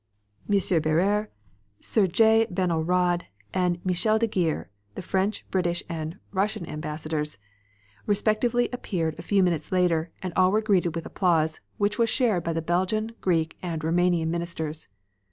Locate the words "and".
3.53-3.79, 5.87-6.17, 10.23-10.33, 13.61-13.83